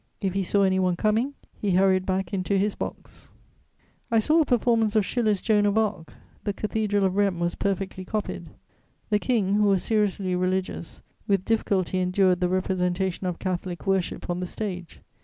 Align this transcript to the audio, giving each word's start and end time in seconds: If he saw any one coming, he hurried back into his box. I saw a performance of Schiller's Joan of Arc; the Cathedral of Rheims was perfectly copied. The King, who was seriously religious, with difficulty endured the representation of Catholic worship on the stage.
If 0.19 0.33
he 0.33 0.41
saw 0.41 0.63
any 0.63 0.79
one 0.79 0.95
coming, 0.95 1.35
he 1.53 1.73
hurried 1.75 2.07
back 2.07 2.33
into 2.33 2.57
his 2.57 2.73
box. 2.73 3.29
I 4.09 4.17
saw 4.17 4.41
a 4.41 4.45
performance 4.45 4.95
of 4.95 5.05
Schiller's 5.05 5.41
Joan 5.41 5.67
of 5.67 5.77
Arc; 5.77 6.15
the 6.43 6.53
Cathedral 6.53 7.05
of 7.05 7.15
Rheims 7.17 7.39
was 7.39 7.53
perfectly 7.53 8.03
copied. 8.03 8.49
The 9.11 9.19
King, 9.19 9.53
who 9.53 9.65
was 9.67 9.83
seriously 9.83 10.35
religious, 10.35 11.03
with 11.27 11.45
difficulty 11.45 11.99
endured 11.99 12.39
the 12.39 12.49
representation 12.49 13.27
of 13.27 13.37
Catholic 13.37 13.85
worship 13.85 14.27
on 14.27 14.39
the 14.39 14.47
stage. 14.47 15.01